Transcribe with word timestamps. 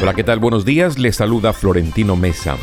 Hola, 0.00 0.12
¿qué 0.12 0.24
tal? 0.24 0.40
Buenos 0.40 0.66
días. 0.66 0.98
Les 0.98 1.16
saluda 1.16 1.54
Florentino 1.54 2.16
Mesa. 2.16 2.56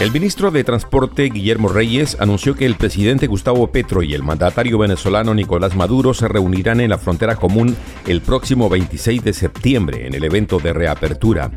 El 0.00 0.12
ministro 0.12 0.50
de 0.50 0.64
Transporte, 0.64 1.24
Guillermo 1.24 1.68
Reyes, 1.68 2.16
anunció 2.18 2.54
que 2.54 2.64
el 2.64 2.76
presidente 2.76 3.26
Gustavo 3.26 3.66
Petro 3.70 4.02
y 4.02 4.14
el 4.14 4.22
mandatario 4.22 4.78
venezolano 4.78 5.34
Nicolás 5.34 5.76
Maduro 5.76 6.14
se 6.14 6.26
reunirán 6.26 6.80
en 6.80 6.90
la 6.90 6.98
frontera 6.98 7.36
común 7.36 7.76
el 8.06 8.22
próximo 8.22 8.68
26 8.68 9.24
de 9.24 9.32
septiembre 9.32 10.06
en 10.06 10.14
el 10.14 10.24
evento 10.24 10.58
de 10.58 10.72
reapertura. 10.72 11.50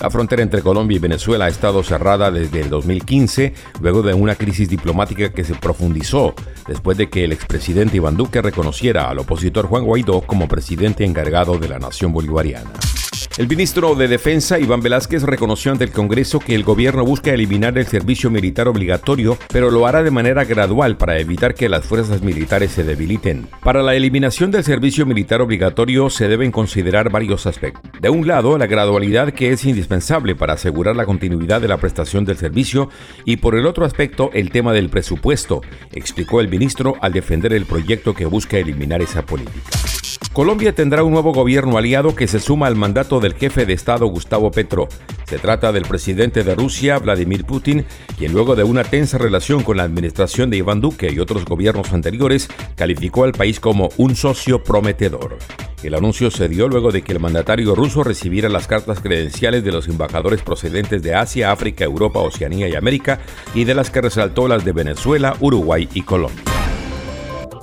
La 0.00 0.08
frontera 0.08 0.42
entre 0.42 0.62
Colombia 0.62 0.96
y 0.96 0.98
Venezuela 0.98 1.44
ha 1.44 1.48
estado 1.48 1.82
cerrada 1.82 2.30
desde 2.30 2.62
el 2.62 2.70
2015, 2.70 3.52
luego 3.82 4.02
de 4.02 4.14
una 4.14 4.34
crisis 4.34 4.66
diplomática 4.66 5.30
que 5.30 5.44
se 5.44 5.54
profundizó 5.54 6.34
después 6.66 6.96
de 6.96 7.10
que 7.10 7.24
el 7.24 7.32
expresidente 7.32 7.98
Iván 7.98 8.16
Duque 8.16 8.40
reconociera 8.40 9.10
al 9.10 9.18
opositor 9.18 9.66
Juan 9.66 9.84
Guaidó 9.84 10.22
como 10.22 10.48
presidente 10.48 11.04
encargado 11.04 11.58
de 11.58 11.68
la 11.68 11.78
nación 11.78 12.14
bolivariana. 12.14 12.70
El 13.40 13.48
ministro 13.48 13.94
de 13.94 14.06
Defensa, 14.06 14.58
Iván 14.58 14.82
Velázquez, 14.82 15.22
reconoció 15.22 15.72
ante 15.72 15.84
el 15.84 15.92
Congreso 15.92 16.40
que 16.40 16.54
el 16.54 16.62
gobierno 16.62 17.06
busca 17.06 17.32
eliminar 17.32 17.78
el 17.78 17.86
servicio 17.86 18.28
militar 18.28 18.68
obligatorio, 18.68 19.38
pero 19.50 19.70
lo 19.70 19.86
hará 19.86 20.02
de 20.02 20.10
manera 20.10 20.44
gradual 20.44 20.98
para 20.98 21.18
evitar 21.18 21.54
que 21.54 21.70
las 21.70 21.86
fuerzas 21.86 22.20
militares 22.20 22.72
se 22.72 22.84
debiliten. 22.84 23.48
Para 23.64 23.82
la 23.82 23.94
eliminación 23.94 24.50
del 24.50 24.62
servicio 24.62 25.06
militar 25.06 25.40
obligatorio 25.40 26.10
se 26.10 26.28
deben 26.28 26.52
considerar 26.52 27.08
varios 27.10 27.46
aspectos. 27.46 27.90
De 27.98 28.10
un 28.10 28.26
lado, 28.26 28.58
la 28.58 28.66
gradualidad 28.66 29.32
que 29.32 29.52
es 29.52 29.64
indispensable 29.64 30.36
para 30.36 30.52
asegurar 30.52 30.94
la 30.94 31.06
continuidad 31.06 31.62
de 31.62 31.68
la 31.68 31.78
prestación 31.78 32.26
del 32.26 32.36
servicio 32.36 32.90
y 33.24 33.38
por 33.38 33.54
el 33.54 33.64
otro 33.64 33.86
aspecto, 33.86 34.28
el 34.34 34.50
tema 34.50 34.74
del 34.74 34.90
presupuesto, 34.90 35.62
explicó 35.92 36.42
el 36.42 36.50
ministro 36.50 36.96
al 37.00 37.14
defender 37.14 37.54
el 37.54 37.64
proyecto 37.64 38.12
que 38.12 38.26
busca 38.26 38.58
eliminar 38.58 39.00
esa 39.00 39.24
política. 39.24 39.70
Colombia 40.32 40.72
tendrá 40.72 41.02
un 41.02 41.10
nuevo 41.10 41.32
gobierno 41.32 41.76
aliado 41.76 42.14
que 42.14 42.28
se 42.28 42.38
suma 42.38 42.68
al 42.68 42.76
mandato 42.76 43.18
del 43.18 43.34
jefe 43.34 43.66
de 43.66 43.72
Estado 43.72 44.06
Gustavo 44.06 44.52
Petro. 44.52 44.88
Se 45.24 45.40
trata 45.40 45.72
del 45.72 45.82
presidente 45.82 46.44
de 46.44 46.54
Rusia, 46.54 46.98
Vladimir 46.98 47.44
Putin, 47.44 47.84
quien 48.16 48.32
luego 48.32 48.54
de 48.54 48.62
una 48.62 48.84
tensa 48.84 49.18
relación 49.18 49.64
con 49.64 49.76
la 49.76 49.82
administración 49.82 50.48
de 50.48 50.58
Iván 50.58 50.80
Duque 50.80 51.10
y 51.12 51.18
otros 51.18 51.44
gobiernos 51.44 51.92
anteriores, 51.92 52.48
calificó 52.76 53.24
al 53.24 53.32
país 53.32 53.58
como 53.58 53.88
un 53.96 54.14
socio 54.14 54.62
prometedor. 54.62 55.36
El 55.82 55.94
anuncio 55.94 56.30
se 56.30 56.48
dio 56.48 56.68
luego 56.68 56.92
de 56.92 57.02
que 57.02 57.12
el 57.12 57.18
mandatario 57.18 57.74
ruso 57.74 58.04
recibiera 58.04 58.48
las 58.48 58.68
cartas 58.68 59.00
credenciales 59.00 59.64
de 59.64 59.72
los 59.72 59.88
embajadores 59.88 60.42
procedentes 60.42 61.02
de 61.02 61.16
Asia, 61.16 61.50
África, 61.50 61.84
Europa, 61.84 62.20
Oceanía 62.20 62.68
y 62.68 62.76
América 62.76 63.18
y 63.52 63.64
de 63.64 63.74
las 63.74 63.90
que 63.90 64.00
resaltó 64.00 64.46
las 64.46 64.64
de 64.64 64.72
Venezuela, 64.72 65.34
Uruguay 65.40 65.88
y 65.92 66.02
Colombia. 66.02 66.59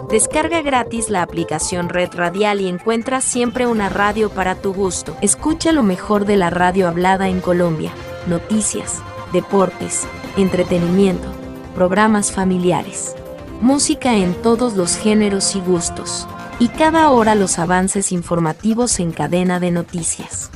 Descarga 0.09 0.61
gratis 0.61 1.09
la 1.09 1.21
aplicación 1.21 1.89
Red 1.89 2.11
Radial 2.13 2.61
y 2.61 2.69
encuentra 2.69 3.19
siempre 3.19 3.67
una 3.67 3.89
radio 3.89 4.29
para 4.29 4.55
tu 4.55 4.73
gusto. 4.73 5.17
Escucha 5.21 5.73
lo 5.73 5.83
mejor 5.83 6.23
de 6.23 6.37
la 6.37 6.49
radio 6.49 6.87
hablada 6.87 7.27
en 7.27 7.41
Colombia. 7.41 7.91
Noticias, 8.25 9.01
deportes, 9.33 10.07
entretenimiento, 10.37 11.27
programas 11.75 12.31
familiares, 12.31 13.15
música 13.59 14.15
en 14.15 14.33
todos 14.41 14.77
los 14.77 14.95
géneros 14.95 15.57
y 15.57 15.59
gustos. 15.59 16.25
Y 16.57 16.69
cada 16.69 17.11
hora 17.11 17.35
los 17.35 17.59
avances 17.59 18.13
informativos 18.13 19.01
en 19.01 19.11
cadena 19.11 19.59
de 19.59 19.71
noticias. 19.71 20.51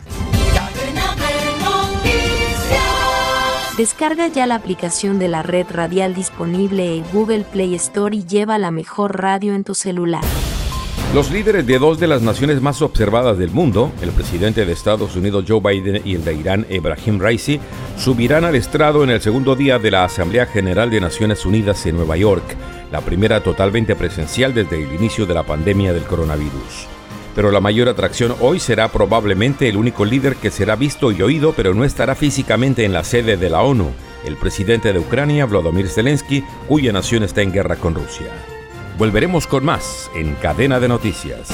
Descarga 3.81 4.27
ya 4.27 4.45
la 4.45 4.53
aplicación 4.53 5.17
de 5.17 5.27
la 5.27 5.41
red 5.41 5.65
radial 5.67 6.13
disponible 6.13 6.97
en 6.97 7.03
Google 7.11 7.43
Play 7.51 7.73
Store 7.73 8.15
y 8.15 8.23
lleva 8.23 8.59
la 8.59 8.69
mejor 8.69 9.19
radio 9.19 9.55
en 9.55 9.63
tu 9.63 9.73
celular. 9.73 10.21
Los 11.15 11.31
líderes 11.31 11.65
de 11.65 11.79
dos 11.79 11.99
de 11.99 12.05
las 12.05 12.21
naciones 12.21 12.61
más 12.61 12.83
observadas 12.83 13.39
del 13.39 13.49
mundo, 13.49 13.91
el 14.03 14.11
presidente 14.11 14.67
de 14.67 14.71
Estados 14.71 15.15
Unidos 15.15 15.45
Joe 15.47 15.61
Biden 15.61 16.03
y 16.05 16.13
el 16.13 16.23
de 16.23 16.35
Irán 16.35 16.67
Ebrahim 16.69 17.19
Raisi, 17.19 17.59
subirán 17.97 18.45
al 18.45 18.53
estrado 18.53 19.03
en 19.03 19.09
el 19.09 19.19
segundo 19.19 19.55
día 19.55 19.79
de 19.79 19.89
la 19.89 20.03
Asamblea 20.03 20.45
General 20.45 20.91
de 20.91 21.02
Naciones 21.02 21.43
Unidas 21.43 21.83
en 21.87 21.95
Nueva 21.95 22.17
York, 22.17 22.55
la 22.91 23.02
primera 23.02 23.41
totalmente 23.41 23.95
presencial 23.95 24.53
desde 24.53 24.80
el 24.80 24.93
inicio 24.93 25.25
de 25.25 25.33
la 25.33 25.41
pandemia 25.41 25.91
del 25.91 26.03
coronavirus 26.03 27.01
pero 27.36 27.52
la 27.52 27.59
mayor 27.59 27.89
atracción 27.89 28.36
hoy 28.39 28.59
será 28.59 28.89
probablemente 28.89 29.69
el 29.69 29.77
único 29.77 30.05
líder 30.05 30.36
que 30.36 30.52
será 30.52 30.75
visto 30.75 31.11
y 31.11 31.21
oído, 31.21 31.53
pero 31.55 31.73
no 31.73 31.83
estará 31.83 32.15
físicamente 32.15 32.86
en 32.86 32.93
la 32.93 33.03
sede 33.03 33.37
de 33.37 33.49
la 33.49 33.61
ONU, 33.61 33.92
el 34.25 34.37
presidente 34.37 34.93
de 34.93 34.99
Ucrania, 34.99 35.45
Volodymyr 35.45 35.89
Zelensky, 35.89 36.43
cuya 36.67 36.91
nación 36.91 37.23
está 37.23 37.41
en 37.41 37.52
guerra 37.52 37.75
con 37.75 37.95
Rusia. 37.95 38.27
Volveremos 38.97 39.47
con 39.47 39.65
más 39.65 40.11
en 40.15 40.36
Cadena 40.36 40.80
de 40.80 40.87
Noticias. 40.87 41.49